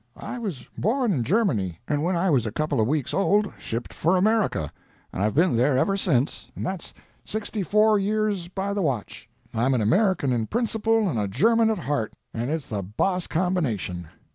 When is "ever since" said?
5.77-6.49